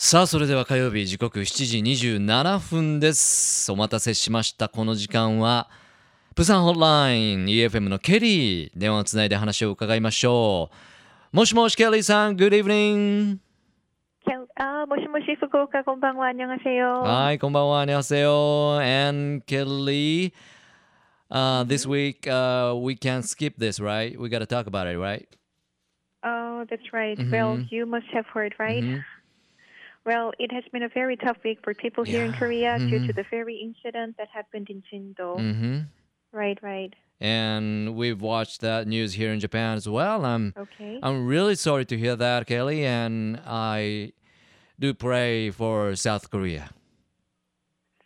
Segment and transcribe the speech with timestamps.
[0.00, 5.68] さあそれでは火曜日時刻7時27分ですお待たせしましたこの時間は
[6.34, 10.70] プサンホットライン EFM のケリー電話をつないで話を伺いましょ
[11.32, 13.38] うもしもしケリーさん Good evening
[14.58, 17.02] 아, 모시모시 후쿠오카 곤방와 안녕하세요.
[17.04, 20.32] Hi こんばんは안녕하세요 and Kelly
[21.30, 25.26] uh, this week uh, we can't skip this right we gotta talk about it right
[26.24, 27.16] Oh, that's right.
[27.30, 27.68] Well, Mhm.
[27.70, 28.82] you must have heard, right?
[28.82, 29.04] Mhm.
[30.04, 32.38] Well, it has been a very tough week for people here in Yeah.
[32.38, 33.06] Korea due Mhm.
[33.08, 35.36] to the ferry incident that happened in Jindo.
[35.38, 35.80] hmm
[36.32, 36.94] Right, right.
[37.20, 41.00] and we've watched that news here in Japan as well I'm Okay.
[41.02, 44.12] I'm really sorry to hear that, Kelly, and I
[44.78, 46.68] do pray for South Korea.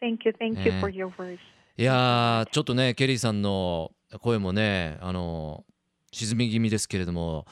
[0.00, 0.80] Thank you, thank you Eh.
[0.80, 1.38] for your words.
[1.76, 5.64] いやー、ちょっとね、ケリーさんの声もね、あの、
[6.12, 7.46] 沈み気味ですけれども、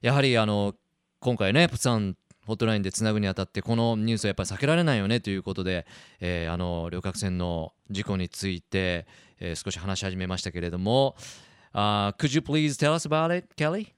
[0.00, 0.74] やはりあの、
[1.20, 2.16] 今回ね、プサン
[2.49, 5.85] ホットラインでつなぐにあたって、このニュースはやっぱり避けられないよねということで、
[6.19, 9.05] えーあの、旅客船の事故について、
[9.39, 11.15] えー少し話し始めましたけれども、
[11.73, 13.93] uh, could you please tell us about it, Kelly?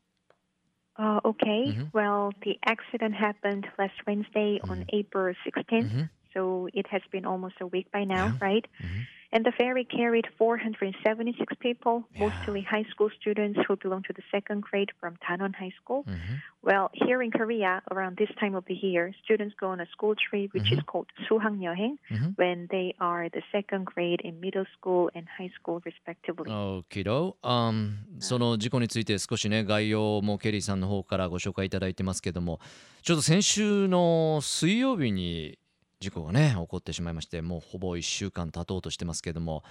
[1.00, 1.74] Uh, okay.
[1.74, 1.90] Mhm.
[1.94, 5.90] Well, the accident happened last Wednesday on April 16th.
[5.90, 6.10] Mhm.
[6.35, 8.39] So it has been almost a week by now, Yeah.
[8.41, 8.67] right?
[8.81, 9.07] Mhm.
[9.33, 12.27] And the ferry carried 476 people, Yeah.
[12.29, 16.05] mostly high school students who belong to the second grade from Tanon High School.
[16.07, 16.41] Mhm.
[16.63, 20.15] Well, here in Korea, around this time of the year, students go on a school
[20.15, 22.35] trip which is called 수학여행 Mhm.
[22.37, 26.51] when they are the second grade in middle school and high school respectively.
[26.51, 32.61] OK ど、um, その事故について少しね概要もケリーさんの方からご紹介いただいてますけども
[33.03, 35.59] ちょっと先週の水曜日に
[36.02, 39.64] 事故がね起こってしまいましてもうほぼ1週間経とうとしてますけども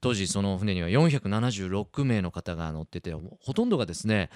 [0.00, 4.30] 当時その船には476名の方が乗っててほとんどがですね、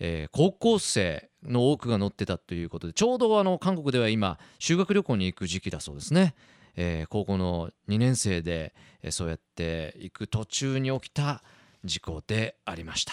[0.00, 6.34] えー高校生の多くが乗ってたということでちょうどあの韓国では今修学旅行に行く時期だそうですね。
[6.74, 11.42] えー高校の2年生で、えーそうやって行く途中に起きた
[11.84, 13.12] 事故でありました。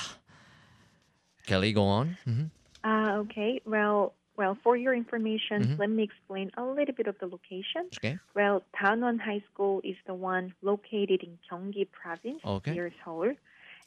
[1.45, 2.15] Kelly, go on.
[2.25, 2.49] Mhm.
[2.83, 3.61] Uh, okay.
[3.67, 5.79] Well, well, for your information, Mhm.
[5.79, 7.83] let me explain a little bit of the location.
[7.97, 8.17] Okay.
[8.33, 12.71] Well, Danwon High School is the one located in Gyeonggi Province Okay.
[12.73, 13.35] near Seoul.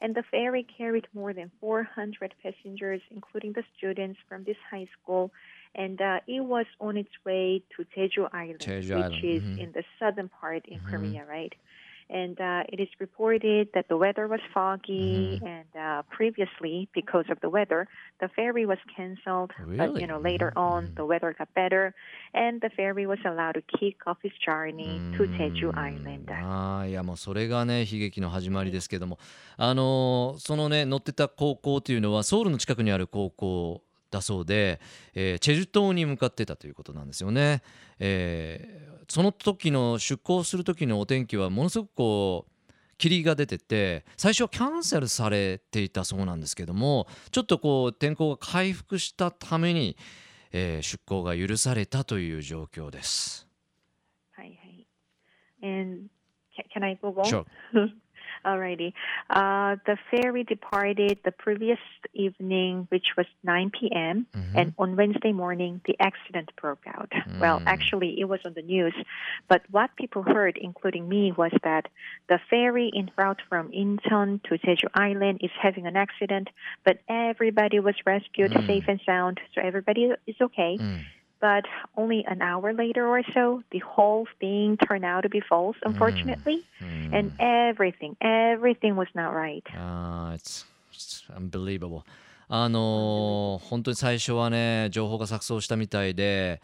[0.01, 5.33] And the ferry carried more than 400 passengers, including the students from this high school.
[5.75, 9.59] And uh, it was on its way to Jeju Island, Jeju which Island, is mhm.
[9.59, 10.91] in the southern part in Mhm.
[10.91, 11.55] Korea, right?
[12.11, 15.47] And uh, it is reported that the weather was foggy, Mhm.
[15.49, 17.89] and uh, previously, because of the weather,
[18.21, 19.53] the ferry was canceled.
[19.59, 20.03] But Really?
[20.03, 20.95] you know, later Mhm, on, mhm.
[20.97, 21.95] the weather got better,
[22.35, 26.31] and the ferry was allowed to kick off its journey to Jeju Island.
[26.31, 29.19] あーいやもうそれがね悲劇の始まりですけども
[29.57, 34.79] あのーそのね乗ってた高校というのはソウルの近くにある高校だそうで、
[35.15, 37.63] えーチェジュ島に向かってたということなんですよね、
[37.99, 49.97] えーその時の出港する時のお天気はものすごくこう霧が出てて最初はキャンセルされていたそうなんですけどもちょっとこう天候が回復したために、
[50.53, 53.49] えー出港が許されたという状況です。
[54.37, 54.87] Hi, hi.
[55.67, 56.09] And
[56.57, 57.25] can, can I go on?
[57.25, 57.45] Sure.
[58.45, 58.93] Alrighty.
[59.31, 61.79] Uh, the ferry departed the previous
[62.13, 64.27] evening, which was 9 p.m.
[64.37, 64.53] Mhm.
[64.61, 67.11] And on Wednesday morning, the accident broke out.
[67.41, 67.65] Well, Mm.
[67.67, 68.95] actually, it was on the news.
[69.49, 71.85] But what people heard, including me, was that
[72.29, 76.47] the ferry en route from Incheon to Jeju Island is having an accident,
[76.87, 78.67] but everybody was rescued Mm.
[78.67, 80.77] safe and sound, so everybody is okay.
[80.81, 81.01] うん
[81.45, 85.77] But only an hour later or so, the whole thing turned out to be false,
[85.85, 86.65] unfortunately.
[86.81, 89.63] うん And everything, everything was not right.
[89.77, 92.03] あー it's, it's unbelievable
[92.49, 96.63] あのー本当に最初はね情報が錯綜したみたいで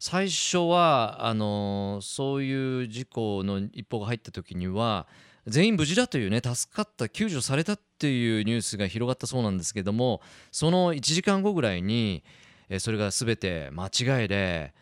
[0.00, 5.06] 最初はあのーそういう事故の一報が入った時には
[5.46, 10.20] 全員無事だというね助かった救助されたっていうニュースが広がったそうなんですけども
[10.50, 12.24] その1時間後ぐらいに
[12.68, 14.72] えそれが全て間違いで、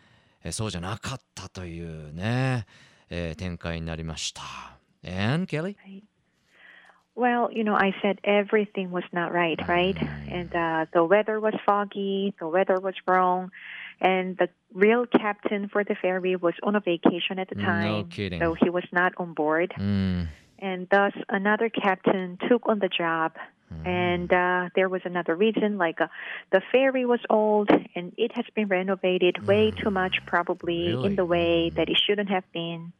[0.43, 2.65] えそうじゃなかったというね、
[3.09, 4.41] え展開になりました。
[5.03, 5.75] And Kelly?
[7.15, 9.95] Well, you know, I said everything was not right, right?
[9.95, 10.31] Mm.
[10.31, 13.51] And uh, the weather was foggy, the weather was wrong,
[14.01, 17.83] and the real captain for the ferry was on a vacation at the time.
[17.85, 18.41] No kidding.
[18.41, 19.73] So he was not on board.
[19.77, 20.27] Mm.
[20.59, 23.33] And thus, another captain took on the job
[23.84, 26.08] And uh, there was another reason, like uh,
[26.52, 31.06] the ferry was old and it has been renovated way too much, probably Really?
[31.06, 32.92] in the way that it shouldn't have been.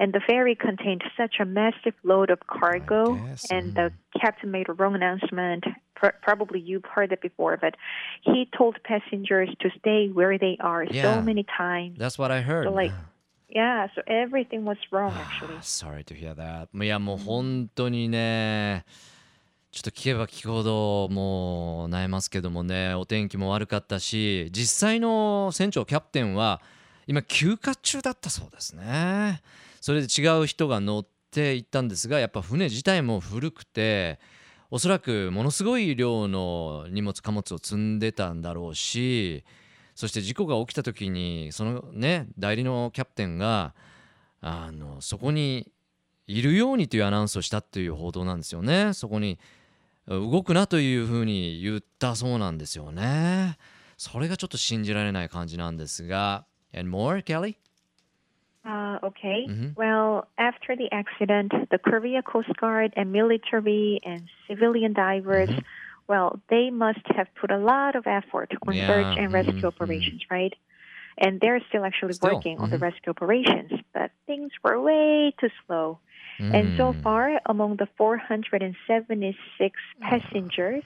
[0.00, 4.68] And the ferry contained such a massive load of cargo, guess, and the captain made
[4.68, 5.64] a wrong announcement
[5.94, 7.74] pr- probably you've heard it before, but
[8.22, 11.02] he told passengers to stay where they are Yeah.
[11.02, 11.98] so many times.
[11.98, 12.66] That's what I heard.
[12.66, 12.92] So, like,
[13.50, 15.56] Yeah, so everything was wrong actually.
[15.62, 16.68] Sorry to hear that.
[16.74, 18.84] いやもう本当にね、
[19.73, 26.61] ちょっと聞けば聞くほどもう悩ますけどもね、お天気も悪かったし、実際の船長キャプテンは
[27.07, 29.41] 今休暇中だったそうですね。
[29.81, 34.19] それで違う人が乗って行ったんですが、やっぱ船自体も古くて、
[34.69, 39.43] おそらくものすごい量の荷物貨物を積んでたんだろうし
[39.93, 43.75] そして事故が起きた時にそのね代理のキャプテンが
[44.41, 45.71] あのそこに
[46.25, 49.37] いるようにというアナウンスをしたっていう報道なんですよねそこに
[50.06, 53.58] 動くなというふうに言ったそうなんですよね
[53.96, 57.56] それがちょっと信じられない感じなんですが And more, Kelly?
[58.64, 59.46] Uh, okay.
[59.48, 59.74] Mhm.
[59.76, 65.64] Well, after the accident, the Korea Coast Guard and military and civilian divers, Mhm.
[66.08, 69.68] well, they must have put a lot of effort on Yeah, search and rescue mhm,
[69.68, 70.52] operations, right?
[71.18, 72.80] And they're still actually Still, working on the mhm.
[72.82, 75.98] rescue operations, but things were way too slow.
[76.51, 77.01] And so Mm.
[77.03, 80.83] far, among the 476 passengers,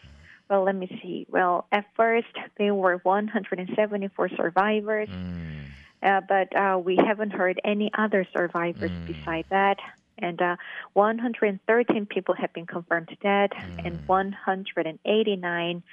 [0.50, 1.26] well, let me see.
[1.30, 5.10] Well, at first, there were 174 survivors.
[5.10, 9.06] うん、Uh, but uh, we haven't heard any other survivors Mm.
[9.06, 9.78] beside that.
[10.20, 10.56] And uh,
[10.94, 13.52] 113 people have been confirmed dead,
[13.84, 15.84] and 189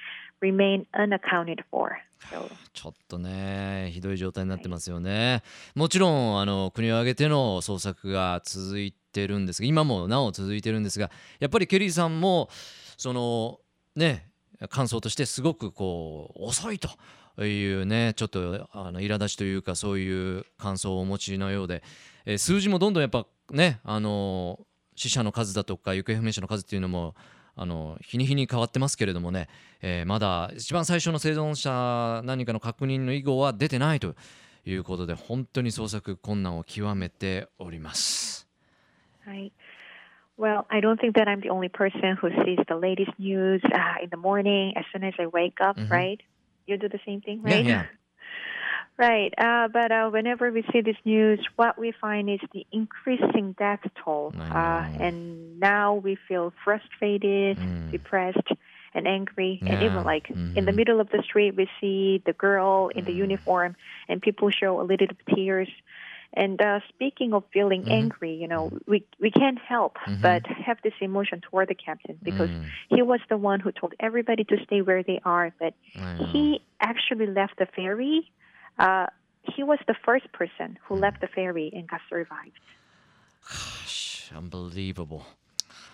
[0.41, 1.99] remain unaccounted for.
[2.73, 5.43] ちょっとねひどい状態になってますよね。
[5.75, 12.49] もちろんあの国を挙げての捜索が続いてるんですが今もなお続いてるんですがやっぱりケリーさんも
[12.97, 13.59] その
[13.95, 14.29] ね
[14.69, 16.89] 感想としてすごくこう遅いと
[17.45, 21.83] いうねちょっとあの苛立ちというかそういう感想をお持ちのようで、
[22.25, 24.59] えー数字もどんどんやっぱねあの
[24.95, 27.15] 死者の数だとか行方不明者の数っていうのも
[27.55, 29.47] あの日に日に変わってますけれどもね、
[29.81, 34.15] えーまだ一番最初の生存者何かの確認の以後は出てないと
[34.65, 38.47] いうことで本当に捜索困難を極めております。
[39.27, 39.51] right.
[40.37, 44.03] Well, I don't think that I'm the only person who sees the latest news uh,
[44.03, 45.87] in the morning as soon as I wake up, Mhm.
[45.89, 46.19] right?
[46.67, 47.65] You do the same thing, Yeah, right?
[47.65, 47.85] yeah.
[48.97, 53.53] Right, uh, but uh, whenever we see this news, what we find is the increasing
[53.59, 57.91] death toll, uh, and now we feel frustrated, mm.
[57.91, 58.47] depressed,
[58.93, 59.73] and angry, yeah.
[59.73, 60.57] and even like mm-hmm.
[60.57, 63.07] in the middle of the street, we see the girl in mm.
[63.07, 63.75] the uniform,
[64.07, 65.69] and people show a little bit of tears.
[66.33, 67.91] And uh, speaking of feeling mm-hmm.
[67.91, 70.21] angry, you know, we we can't help mm-hmm.
[70.21, 72.63] but have this emotion toward the captain because mm.
[72.87, 75.73] he was the one who told everybody to stay where they are, but
[76.31, 78.31] he actually left the ferry
[78.77, 79.07] Uh,
[79.43, 82.59] he was the first person who left the ferry and got survived.
[83.47, 85.23] Gosh, Unbelievable.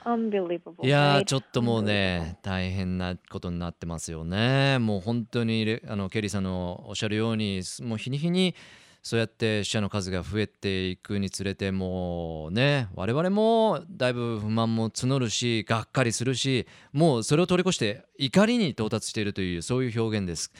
[0.04, 0.84] Unbelievable.
[0.84, 1.26] いやー?
[1.26, 4.80] ちょっともうね大変なことになってますよね。
[4.80, 8.56] もう本当にレあのケリーさんのおっしゃるようにもう日に日に
[9.04, 20.52] そうやって死者の数が増えていくにつれてもうね我々もだいぶ不満も募るしがっかりするしもうそれを通り越して怒りに到達しているというそういう表現です。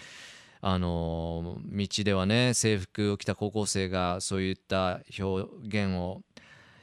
[0.62, 6.22] あの道ではね制服を着た高校生がそういった表現を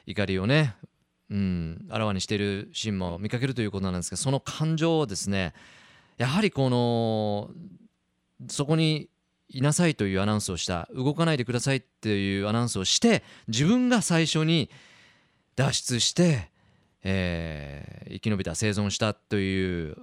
[0.07, 0.75] 怒りをね
[1.31, 5.53] うん、あらわにしているシーンも見かけるということなんですがその感情をですね
[6.17, 7.51] やはりこの
[8.49, 9.11] そこに
[9.51, 14.71] いなさいというアナウンスをした動かないでくださいっていうアナウンスをして自分が最初に
[15.55, 16.51] 脱出して、
[17.03, 19.97] えー生き延びた生存したという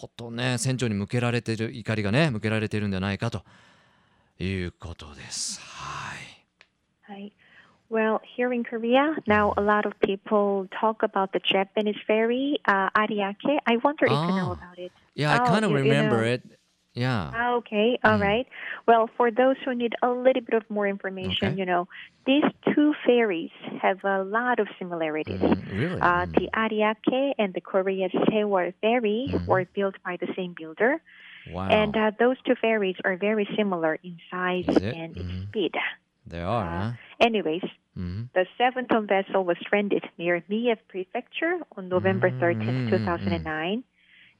[0.00, 3.42] ことね船長に向けられている怒りがね向けられているんじゃないかと
[4.38, 5.60] いうことです。
[5.60, 6.18] はい
[7.08, 7.32] Right.
[7.90, 12.88] Well, here in Korea, now a lot of people talk about the Japanese ferry, uh,
[12.96, 13.58] Ariake.
[13.66, 14.52] I wonder if you know Ah.
[14.52, 14.90] about it.
[15.14, 16.42] Yeah, I Oh, kind of remember it.
[16.94, 17.30] Yeah.
[17.34, 18.22] Ah, Okay, all Mm.
[18.22, 18.46] right.
[18.86, 21.58] Well, for those who need a little bit of more information, Okay.
[21.58, 21.86] you know,
[22.26, 23.50] these two ferries
[23.82, 25.40] have a lot of similarities.
[25.42, 26.00] Mm, really?
[26.00, 26.32] Uh, Mm.
[26.38, 29.46] the Ariake and the Korea Sewol ferry Mhm.
[29.46, 31.00] were built by the same builder,
[31.46, 31.68] wow.
[31.68, 35.20] and uh, those two ferries are very similar in size and Mhm.
[35.20, 35.74] in speed.
[36.26, 36.92] they are, uh, huh?
[37.20, 37.62] Anyways,
[37.98, 38.30] Mhm.
[38.32, 43.84] the seven-ton vessel was stranded near Mie Prefecture on November 13, Mm, 2009,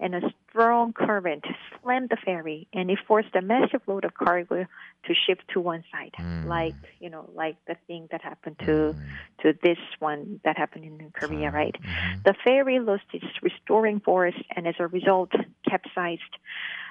[0.01, 1.45] and a strong current
[1.84, 4.66] slammed the ferry, and it forced a massive load of cargo
[5.06, 6.46] to shift to one side, Mm.
[6.48, 8.96] like you know, like the thing that happened to Mm.
[9.44, 11.56] to this one that happened in Korea, Wow.
[11.60, 11.76] right?
[11.82, 12.24] Mhm.
[12.24, 15.32] The ferry lost its restoring force, and as a result,
[15.64, 16.22] capsized.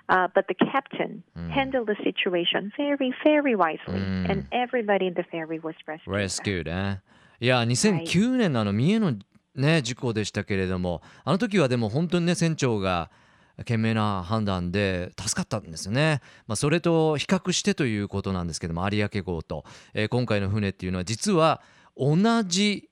[0.08, 1.50] Uh, but the captain Mm.
[1.50, 4.30] handled the situation very, very wisely, Mm.
[4.30, 6.08] and everybody in the ferry was rescued.
[6.08, 7.02] Rescued ね。
[7.40, 9.12] いや、2009年のあの三重の
[9.54, 13.10] ね、事故でしたけれども、あの時はでも本当にね、船長が
[13.65, 21.61] 賢明な判断で助かったんですよね、まあ、それと比較してということなんですけども有明号と、えー今回の船っていうのは実は
[21.95, 22.89] 同じ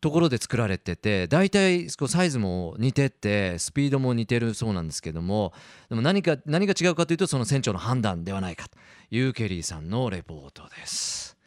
[0.00, 5.54] ところで作られてて大体こうサイズも似ててスピードも似てるそうなんですけども
[5.88, 8.76] でも何か何が違うかというとその船長の判断ではないかと
[9.10, 11.38] いうケリーさんのレポートです。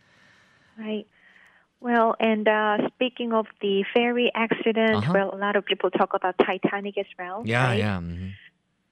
[0.79, 1.05] Right.
[1.79, 5.12] Well, and uh, speaking of the ferry accident, uh-huh.
[5.13, 7.43] well, a lot of people talk about Titanic as well.
[7.46, 7.77] Yeah, right?
[7.77, 7.98] yeah.
[8.00, 8.27] Mm-hmm.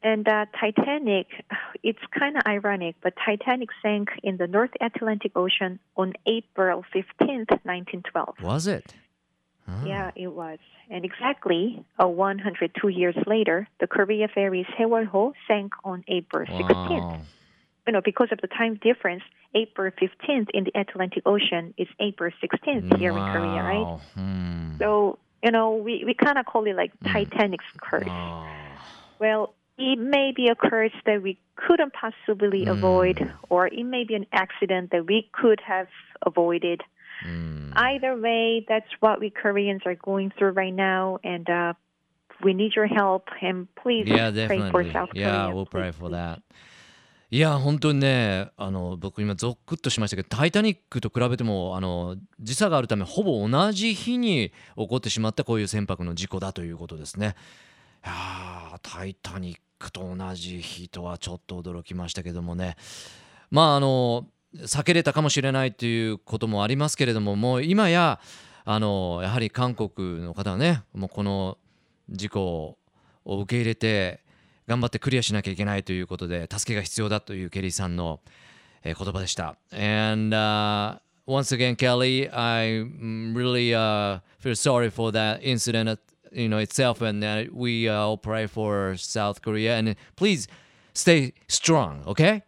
[0.04, 1.28] And uh, Titanic,
[1.84, 7.50] it's kind of ironic, but Titanic sank in the North Atlantic Ocean on April 15th,
[7.64, 8.36] 1912.
[8.44, 8.94] Was it?
[9.68, 9.84] Oh.
[9.84, 10.60] Yeah, it was.
[10.92, 16.60] And exactly uh, 102 years later, the Korea ferry Sewol-ho sank on April wow.
[16.60, 17.26] 16th.
[17.88, 19.24] You know, because of the time difference,
[19.56, 23.26] April 15th in the Atlantic Ocean is April 16th here wow.
[23.26, 24.00] in Korea, right?
[24.14, 24.78] Hmm.
[24.78, 27.14] So, you know, we, we kind of call it like hmm.
[27.14, 28.08] Titanic's curse.
[28.08, 28.48] Oh.
[29.20, 32.72] Well, it may be a curse that we couldn't possibly hmm.
[32.72, 35.88] avoid, or it may be an accident that we could have
[36.26, 36.82] avoided.
[37.24, 37.72] Hmm.
[37.76, 41.74] Either way, that's what we Koreans are going through right now, and uh,
[42.44, 43.30] we need your help.
[43.42, 44.72] And please yeah, pray definitely.
[44.72, 45.48] for South yeah, Korea.
[45.48, 45.80] Yeah, we'll please.
[45.80, 46.42] pray for that.
[47.32, 57.36] いや本当にねあの僕今ゾックッとしましたけど「タイタニック」と比べてもあの時差があるためほぼ同じ日に起こってしまったこういう船舶の事故だということですね。
[58.06, 62.76] いやタイタニックと同じ日とはちょっと驚きましたけどもね
[63.50, 68.20] まああの避けれたかもしれないということもありますけれどももう今や
[68.64, 71.58] あのやはり韓国の方はねもうこの
[72.10, 72.78] 事故
[73.26, 74.25] を受け入れて
[74.67, 78.21] 頑張ってクリアしなきゃいけないということで助けが必要だというケリーさんの、
[78.85, 79.57] えー言葉でした。
[79.73, 85.99] And、uh, once again, Kelly, I mm, really uh, feel sorry for that incident,
[86.33, 89.77] you know, itself, and uh, we uh, all pray for South Korea.
[89.77, 90.49] And please
[90.95, 92.43] stay strong, okay?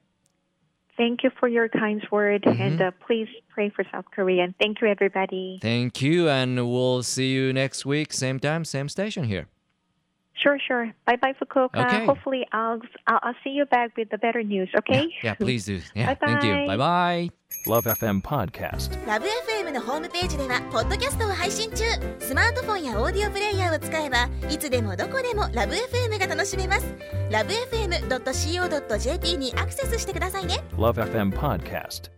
[0.96, 4.44] Thank you for your kind word, and uh, please pray for South Korea.
[4.44, 5.58] And thank you, everybody.
[5.60, 9.48] Thank you, and we'll see you next week, same time, same station here.
[10.41, 10.93] Sure, sure.
[11.05, 11.85] Bye, bye, Fukuoka.
[11.85, 12.05] Okay.
[12.05, 14.69] Hopefully, I'll, I'll I'll see you back with the better news.
[14.77, 15.07] Okay?
[15.23, 15.79] Yeah, please do.
[15.95, 16.67] Yeah, thank you.
[16.67, 17.29] Bye bye.
[17.65, 18.91] Love FM Podcast.
[19.07, 21.83] ラブ f m のホームページではポッドキャストを配信中
[22.19, 26.85] スマートフォンやオーディオプレイヤーを使えばいつでもどこでもラブ f m が楽しめます
[27.31, 32.16] ラブ FM.co.jp にアクセスしてくださいね Love FM Podcast.